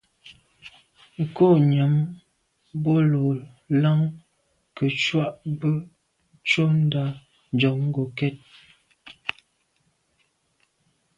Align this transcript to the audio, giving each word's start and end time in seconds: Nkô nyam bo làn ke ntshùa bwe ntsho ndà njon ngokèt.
Nkô 1.21 1.47
nyam 1.71 1.93
bo 2.81 2.93
làn 3.81 3.99
ke 4.75 4.85
ntshùa 4.93 5.25
bwe 5.59 5.71
ntsho 6.39 6.63
ndà 6.83 7.03
njon 7.53 7.77
ngokèt. 7.89 8.35